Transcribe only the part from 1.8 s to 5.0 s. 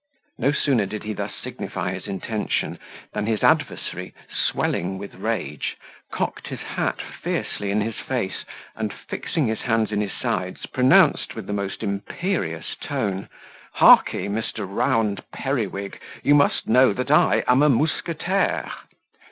his intention, than his adversary, swelling